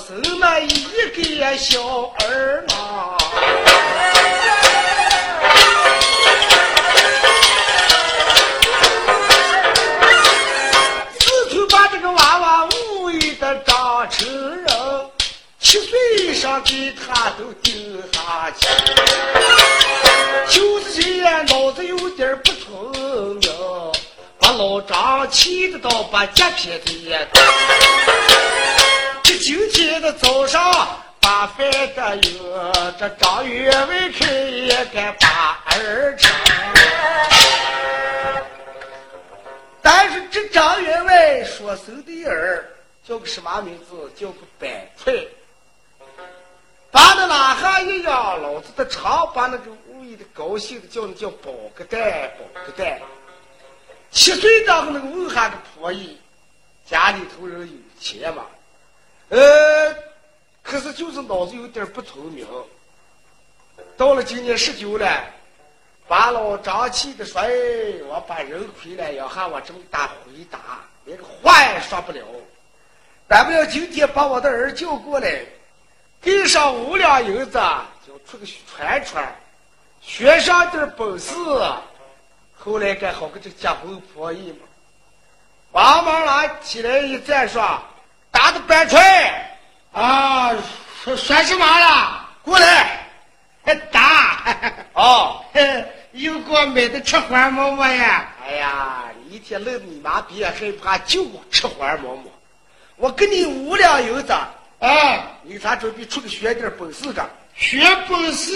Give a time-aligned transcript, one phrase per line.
[0.00, 1.78] 生那一个小
[2.20, 3.18] 儿郎。
[11.18, 14.66] 自从把这个娃娃无为的长成人，
[15.60, 18.66] 七岁上给他都定下去。
[20.48, 22.90] 就是这样，脑子有点不聪
[23.38, 23.52] 明，
[24.38, 28.49] 把老张气的到把夹皮子也打。
[29.38, 36.30] 今天的早上把饭的有，这张员外开也该把儿成。
[39.82, 42.68] 但是这张员外说生的儿
[43.06, 44.10] 叫个什么名字？
[44.14, 45.12] 叫个白菜。
[46.90, 53.00] 把那哪哈一样，老子的常把那个物业的高兴的叫那叫宝个蛋，宝个蛋。
[54.10, 56.18] 七岁当个那个问哈个婆姨，
[56.84, 58.44] 家里头人有钱嘛？
[59.30, 59.96] 呃，
[60.62, 62.46] 可是就是脑子有点不聪明。
[63.96, 65.08] 到了今年十九了。
[66.08, 67.48] 把老张气的说：“哎，
[68.08, 72.20] 我把人亏了，要喊我这么大回答，连个话也说不了。
[73.28, 75.40] 大不了今天把我的儿叫过来，
[76.20, 77.60] 给上五两银子，
[78.04, 79.40] 就出个串串，
[80.00, 81.32] 学上点本事。
[82.58, 84.66] 后来该好个这结婚婆姨嘛。
[85.70, 87.80] 帮忙拿起来一站说：
[88.50, 88.98] 打的板锤
[89.92, 90.50] 啊，
[91.04, 92.28] 说说什么了？
[92.42, 93.06] 过来，
[93.92, 94.56] 打
[94.94, 95.44] 哦。
[96.12, 98.26] ”又给我买的吃花馍馍呀！
[98.44, 100.52] 哎呀，一天愣你妈逼害
[100.82, 102.24] 怕，就吃花馍馍。
[102.96, 104.88] 我给你五两银子，啊，
[105.44, 107.24] 你咋准备出去学点本事的？
[107.54, 108.52] 学本事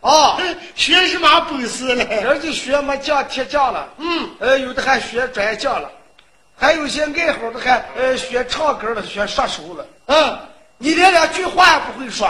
[0.00, 0.40] 哦，
[0.74, 2.04] 学什么本事嘞？
[2.22, 5.90] 人家学么匠铁匠了，嗯，呃，有的还学砖匠了，
[6.60, 9.86] 还有些爱好的还呃学唱歌了，学杀手了。
[10.06, 10.38] 嗯，
[10.76, 12.28] 你连两句话也不会说，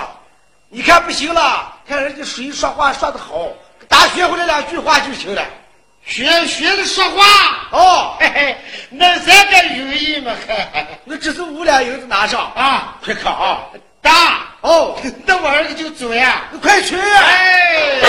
[0.69, 3.49] 你看不行了，看人家谁说话说的好。
[3.89, 5.43] 打学会了两句话就行了，
[6.05, 7.25] 学学的说话。
[7.71, 8.57] 哦，嘿嘿，
[8.91, 10.33] 那 这个容易吗？
[11.05, 12.53] 那只是五两银子拿上。
[12.55, 13.61] 啊，快看啊，
[14.03, 14.47] 打。
[14.61, 18.01] 哦， 那我儿子就走呀，你快去，哎。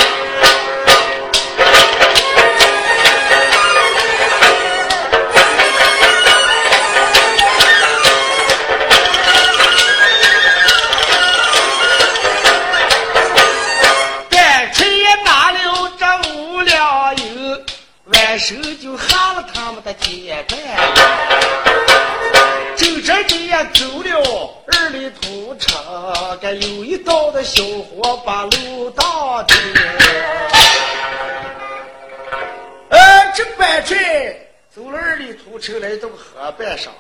[36.60, 36.94] 河岸上，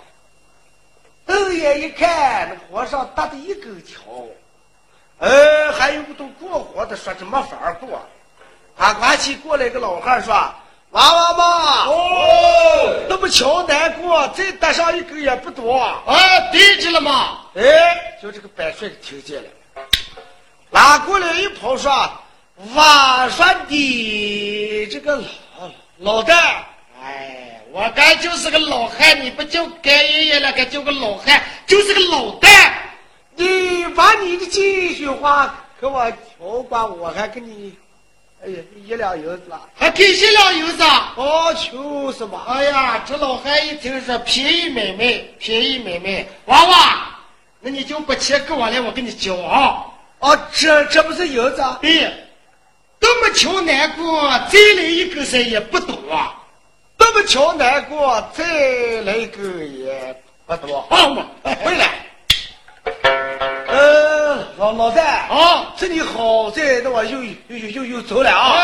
[1.25, 4.25] 瞪眼一看，那河上搭的一根桥，
[5.17, 8.01] 呃，还有不懂过河的，说这没法过。
[8.77, 10.33] 他关起过来一个老汉说。
[10.91, 16.03] 娃娃嘛，哦，那么桥难过，再搭上一根也不多啊，
[16.51, 17.41] 对着了嘛。
[17.53, 19.49] 哎，就这个板帅听见了，
[20.71, 21.91] 拉过来一跑说
[22.73, 25.69] ：“娃说的这个老
[25.99, 26.65] 老大，
[27.03, 32.73] 哎，我该就是个老汉，你不叫干爷爷了，该叫个老汉，就是个老蛋。
[33.35, 37.73] 你把你的几句话给我调过，我还给你。”
[38.41, 40.83] 哎呀，一两银子了，还给一两银子？
[41.15, 42.43] 哦，就是嘛。
[42.47, 47.19] 哎呀，这老汉一听说便宜买卖，便宜买卖，娃娃，
[47.59, 49.85] 那你就把钱给我来，我给你交啊。
[50.19, 51.63] 哦，这这不是银子？
[51.81, 52.13] 对，
[52.99, 55.97] 这么穷难过，再来一个谁也不多。
[57.11, 60.15] 这么巧难过再来个也
[60.45, 60.85] 不多。
[60.91, 61.25] 啊嘛
[61.63, 61.89] 回来。
[63.67, 65.73] 呃老老三啊。
[65.75, 68.59] 这里好在那我又又又又走了啊。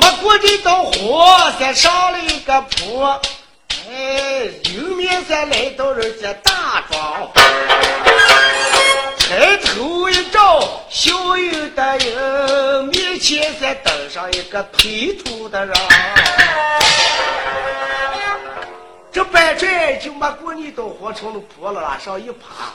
[0.00, 2.07] 没过这道火山上。
[11.96, 15.74] 有的人，面前再登上一个推土的人。
[19.10, 22.72] 这白拽就没过你到火城的坡了，往上一爬，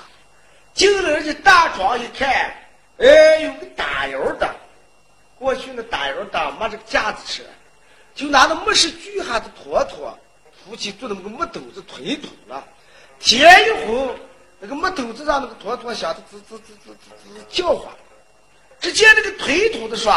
[0.73, 2.53] 进了人家大庄一看，
[2.97, 4.49] 哎，有个打油的。
[5.37, 7.43] 过去那打油的没这个架子车，
[8.15, 10.17] 就拿那木石锯下的坨坨，
[10.65, 12.63] 夫妻做那个木斗子推土了。
[13.19, 14.15] 天一红，
[14.59, 17.93] 那个木斗子上那个坨坨响的吱吱吱吱吱吱叫唤。
[18.83, 20.13] 只见那个推土的说：“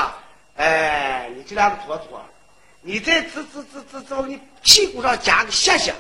[0.58, 2.20] 哎，你这两个坨坨，
[2.80, 5.94] 你再吱吱吱吱吱往你屁股上夹个谢谢。”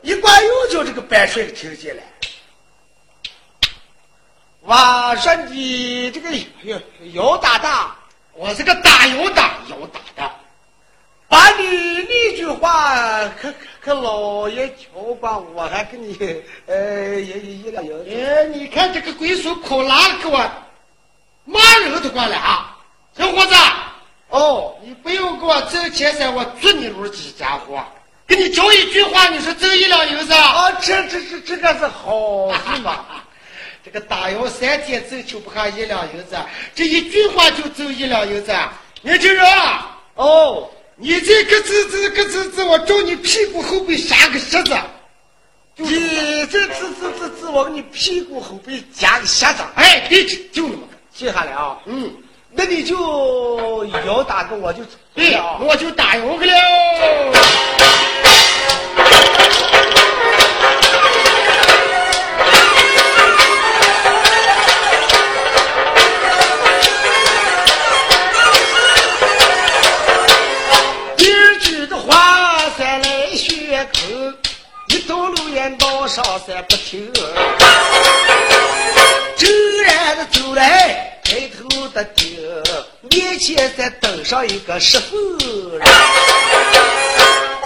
[0.00, 2.02] 一关又叫这个白帅听见了。
[4.60, 6.30] 我说你这个
[6.62, 6.80] 姚
[7.12, 7.94] 姚大大，
[8.32, 10.34] 我是个大姚大姚大大，
[11.28, 13.52] 把你那句话可
[13.82, 20.50] 可老爷瞧吧，我还给你呃一一两银哎，你看这个龟孙哭了，给我
[21.44, 22.76] 骂人都过来啊！
[23.16, 23.54] 小伙子，
[24.30, 27.84] 哦，你不用给我挣钱噻，我做你路几家伙。
[28.26, 30.72] 给你教一句话，你说挣一两银子啊？
[30.80, 33.04] 这这这这个是好事嘛。
[33.84, 36.36] 这个打窑三天挣就不下一两银子，
[36.74, 38.52] 这一句话就挣一两银子。
[39.02, 39.46] 年轻人，
[40.14, 44.74] 哦，你这咯吱吱咯吱吱，我照你屁股后背下个石子。
[45.76, 49.62] 你这吱吱吱吱，我给你屁股后背夹个鞋子。
[49.74, 51.78] 哎，对，就那么个，记下来啊。
[51.86, 52.12] 嗯，
[52.50, 54.82] 那你就摇打个，我就
[55.14, 56.52] 对，我就打摇个了。
[75.78, 77.10] 道上山不听，
[84.24, 85.82] 上一个石妇人，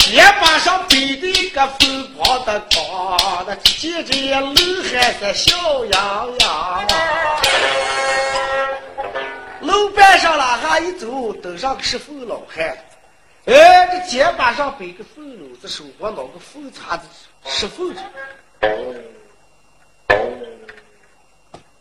[0.01, 6.87] 肩膀上背的一个风光的光，那见着也冷汗在笑洋洋。
[9.61, 12.77] 路板上拉下一走，登上个石缝老汉，
[13.47, 17.05] 哎，这肩膀上背个缝篓子，手上拿个缝叉子。
[17.47, 18.01] 石缝子，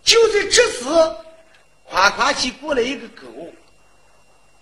[0.03, 0.85] 就在这时，
[1.89, 3.27] 夸夸起过来一个狗，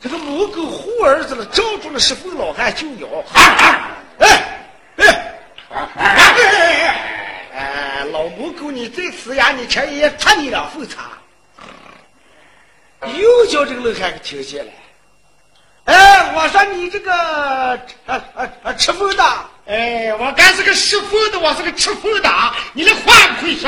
[0.06, 3.44] 这个母狗护儿子了，照住了石缝老汉就咬，哎
[4.20, 4.28] 哎
[4.98, 5.34] 哎
[7.52, 8.06] 哎！
[8.12, 11.06] 老母狗，你再呲牙，你前爷插你两缝茶，
[13.18, 14.72] 又叫这个老汉给听见了。
[15.86, 18.22] 哎，我说你这个啊啊
[18.62, 19.24] 啊吃风的，
[19.66, 22.30] 哎，我干是个吃风的，我是个吃风的，
[22.74, 23.66] 你来换回事？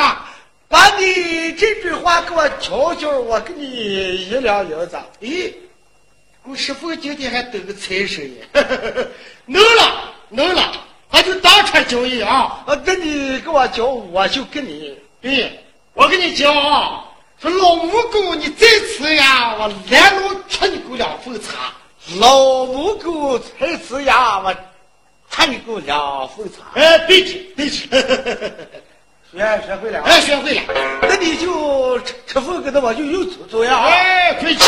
[0.67, 4.99] 把你这句话给我瞧瞧，我给你一两银子。
[5.19, 5.51] 咦，
[6.49, 8.47] 我师傅今天还得个财神爷，
[9.45, 10.71] 能了，能了，
[11.11, 12.63] 他就当场交易啊！
[12.65, 14.97] 啊，那你给我教，我就给你。
[15.21, 15.59] 对，
[15.93, 17.03] 我跟你讲啊，
[17.41, 21.73] 说老母狗，你再吃呀，我拦路吃你狗两份茶。
[22.17, 24.53] 老母狗才吃呀，我
[25.29, 26.79] 吃你狗两份茶。
[26.79, 27.89] 哎，对起，对起，
[29.33, 30.61] 学学会了，哎，学会了。
[31.01, 33.79] 那你就吃吃饭，跟他我就又走走呀。
[33.79, 34.59] 哎，快去。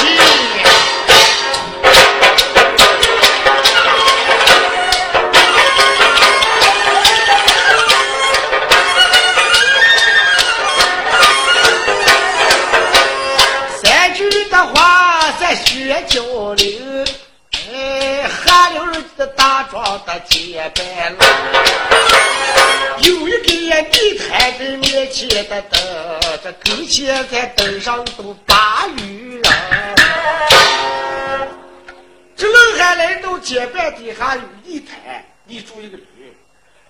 [26.70, 29.44] 这跟前在灯上都把鱼人。
[32.36, 36.04] 这冷汉来到街板底下有一摊，你住一个驴，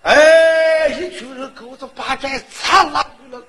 [0.04, 3.00] 哎，一群人狗子把这擦拉
[3.32, 3.42] 了。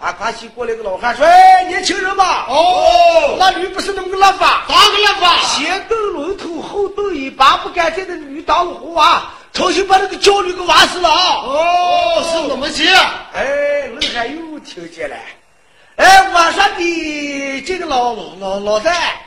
[0.00, 5.38] 夸夸西过来个老汉说：“哎，年轻人嘛，哦，那驴不是那么个拉法，咋个拉法？
[5.46, 9.30] 先蹬龙头，后蹬尾巴，不干净的驴当虎娃！
[9.52, 11.40] 重新把那个焦驴给挖死了啊！
[11.44, 12.92] 哦，是那么些。
[13.32, 15.16] 哎，老汉又听见了。
[15.96, 19.22] 哎，我说你这个老老老老戴，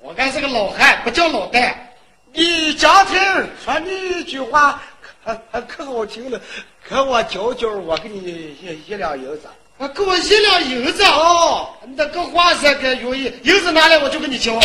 [0.00, 1.94] 我看是个老汉，不叫老戴。
[2.32, 3.18] 你讲听，
[3.62, 4.80] 说你一句话
[5.24, 6.40] 可可好听了，
[6.86, 9.48] 可我教教，我给你一一两银子。
[9.78, 11.68] 啊，给我一两银子哦！
[11.96, 14.58] 那个话是个容易，银子拿来我就给你交。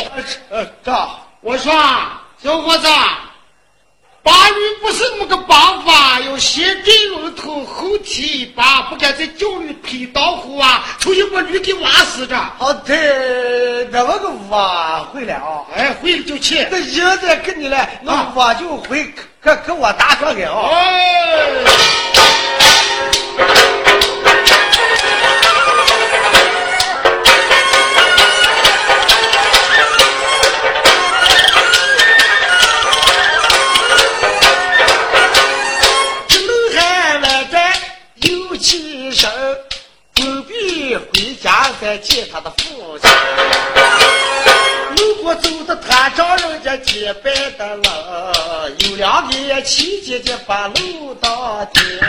[0.50, 1.10] 呃，这
[1.42, 1.74] 我说，
[2.42, 2.88] 小伙子，
[4.24, 4.32] 把
[5.28, 12.36] 个办法，要先给龙头，后提一把，不敢在叫里推刀后啊，出去把驴给挖死着。
[12.58, 12.94] 好的，
[13.92, 15.64] 那么个挖回来啊。
[15.74, 16.68] 哎，回来就去。
[16.70, 20.70] 那银子给你了，那挖就回，可可我打上来啊。
[23.38, 23.71] 哎。
[41.98, 43.10] 见他的父亲，
[44.98, 52.00] 路过走的他找人家结拜的了，有两个七姐姐把路当天。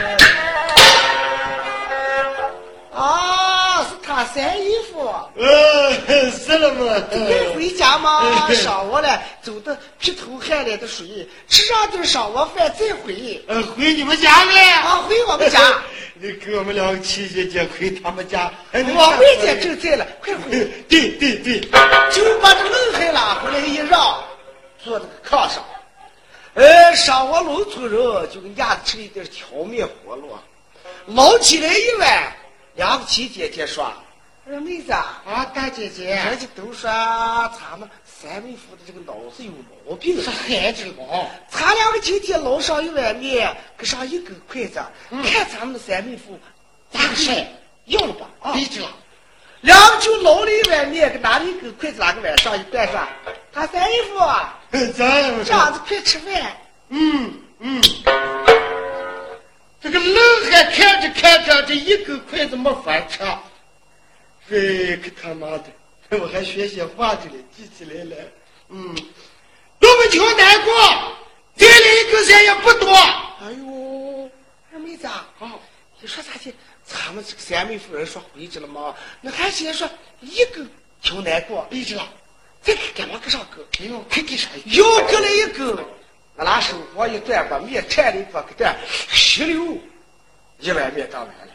[2.94, 5.10] 啊，是他晒衣服。
[5.36, 7.02] 呃，是了嘛。
[7.10, 13.42] 今天回家嘛， 晌午了，走的披头汗脸的水，吃上顿晌午饭再回。
[13.48, 14.72] 呃，回你们家来？
[14.74, 15.58] 啊，回我们家。
[16.20, 20.50] 你给我们两个七姐姐回他们家，我妹姐正在了，快回！
[20.88, 24.22] 对对对，就把这冷海拉回来一让，
[24.84, 25.64] 坐那个炕上。
[26.54, 30.38] 呃，上午农村人就跟伢子吃了一点挑面活络，
[31.06, 32.32] 捞起来一碗。
[32.74, 33.92] 两个七姐姐说
[34.48, 39.52] ：“说妹子啊，大姐姐，人家都说咱们三妹夫的这个脑子有
[39.86, 41.30] 毛病，是孩子毛。
[41.50, 46.38] 咱两个今天捞上一碗面，搁上一根筷子，看咱们的三妹夫
[46.90, 47.30] 咋个事？
[47.84, 48.26] 要了吧？
[48.40, 48.88] 啊，对了，
[49.60, 53.00] 两个就捞了一碗面，给拿了一根筷子，拿个碗上一端说：
[53.52, 54.18] 他三妹夫，
[54.96, 55.04] 这
[55.52, 56.56] 样子快吃饭。
[56.88, 57.82] 嗯嗯。
[59.82, 63.20] 这个冷还看着看着，这一根筷子没法吃。
[63.24, 65.64] 哎，可他妈的！
[66.10, 68.16] 我还学些话着嘞，记起来了。
[68.68, 68.94] 嗯，
[69.80, 70.72] 多么求难过，
[71.56, 72.94] 再来一根菜也不多。
[72.94, 74.30] 哎呦，
[74.72, 75.26] 二妹子啊，
[76.00, 76.54] 你说咋的？
[76.84, 78.94] 咱们这个三妹夫人说回去了吗？
[79.20, 79.88] 那还先说
[80.20, 80.68] 一根
[81.00, 82.08] 求难过，回去了，
[82.60, 83.64] 再给干嘛搁上根？
[83.80, 84.48] 哎呦，还给啥？
[84.66, 85.76] 又搁了一根。
[86.36, 88.74] 我拿手往一端，把面蘸了一把，给这
[89.10, 89.76] 吸溜，
[90.58, 91.52] 一碗面当完了。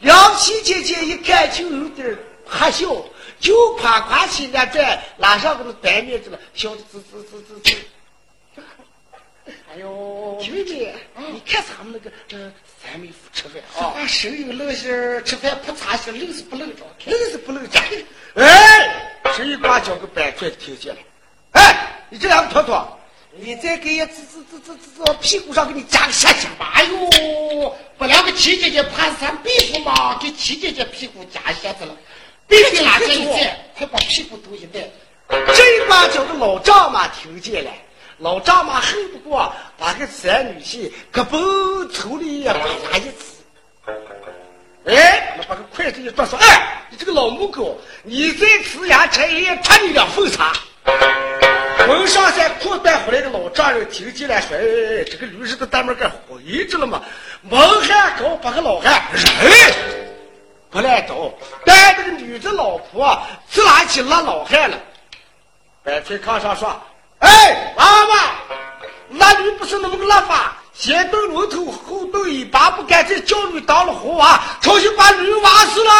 [0.00, 2.14] 梁琪姐姐一看就有点
[2.46, 2.86] 怕笑，
[3.40, 7.76] 就夸夸起来转，拉上个那白面子了，笑的滋滋滋滋滋。
[9.46, 10.94] 哎呦，妹妹，
[11.32, 12.36] 你看咱们那个这
[12.82, 17.80] 三妹夫吃饭啊，手有露馅吃饭不擦鞋，愣是不露着，露是不露着。
[18.34, 21.00] 哎，这一挂叫个板块听见了。
[21.52, 22.92] 哎，你这两个坨坨。
[23.38, 24.12] 你再给这这
[24.50, 26.72] 这这这这屁股上给你加个下下吧！
[26.74, 31.94] 哎呦，把两个齐姐姐怕咱背负嘛，给齐姐姐屁股加下子了。
[32.48, 34.80] 必须拿这一站，快把屁股都一带。
[35.28, 37.70] 这一把叫个老丈妈听见了，
[38.18, 43.92] 老丈妈恨不过把个三女婿胳膊抽里把牙一呲。
[44.86, 50.52] 哎，把个筷子一抓说：“哎，你这个老母狗，你再呲牙拆眼，判你两份茶。”
[51.86, 57.00] 门上山裤带回来的老丈人听见了，说：“哎，这个驴日的大门该回去了嘛。”
[57.48, 59.22] 门汉高把个老汉人
[60.68, 61.32] 不来找，
[61.64, 64.76] 但这个女的老婆自拉起拉老汉了。
[65.84, 66.76] 摆在炕上说
[67.20, 68.34] ：“哎，娃娃，
[69.08, 75.90] 那驴不是那么个拉法，先蹬龙头，后蹬尾巴，不敢再叫驴当了活娃，重新把驴挖死了。”